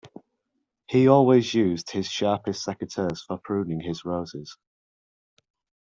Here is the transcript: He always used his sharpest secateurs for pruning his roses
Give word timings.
He 0.87 1.07
always 1.07 1.53
used 1.53 1.91
his 1.91 2.07
sharpest 2.07 2.65
secateurs 2.65 3.19
for 3.23 3.37
pruning 3.37 3.81
his 3.81 4.03
roses 4.03 4.57